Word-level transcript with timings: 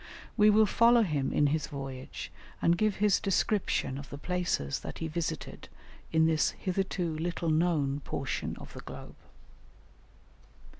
We 0.35 0.49
will 0.49 0.65
follow 0.65 1.03
him 1.03 1.31
in 1.31 1.45
his 1.53 1.67
voyage 1.67 2.31
and 2.59 2.75
give 2.75 2.95
his 2.95 3.19
description 3.19 3.99
of 3.99 4.09
the 4.09 4.17
places 4.17 4.79
that 4.79 4.97
he 4.97 5.07
visited 5.07 5.69
in 6.11 6.25
this 6.25 6.49
hitherto 6.57 7.15
little 7.19 7.51
known 7.51 7.99
portion 7.99 8.57
of 8.59 8.73
the 8.73 8.79
globe. 8.81 9.13